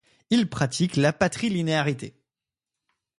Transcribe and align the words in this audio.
Ils 0.31 0.49
pratiquent 0.49 0.95
la 0.95 1.13
patrilinéarité. 1.13 2.17